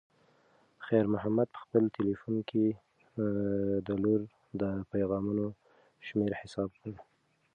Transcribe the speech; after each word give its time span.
خیر 0.85 1.05
محمد 1.13 1.47
په 1.53 1.59
خپل 1.65 1.83
تلیفون 1.97 2.35
کې 2.49 2.65
د 3.87 3.89
لور 4.03 4.21
د 4.61 4.63
پیغامونو 4.91 5.45
شمېر 6.07 6.31
حساب 6.41 6.69
کړ. 6.81 6.93